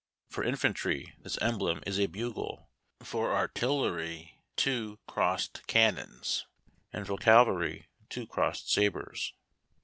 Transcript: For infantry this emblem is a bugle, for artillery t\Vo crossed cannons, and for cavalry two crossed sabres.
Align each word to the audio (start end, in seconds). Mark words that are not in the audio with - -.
For 0.29 0.43
infantry 0.43 1.13
this 1.19 1.37
emblem 1.43 1.83
is 1.85 1.99
a 1.99 2.07
bugle, 2.07 2.71
for 3.03 3.35
artillery 3.35 4.41
t\Vo 4.55 4.97
crossed 5.05 5.61
cannons, 5.67 6.47
and 6.91 7.05
for 7.05 7.17
cavalry 7.19 7.85
two 8.09 8.25
crossed 8.25 8.71
sabres. 8.71 9.35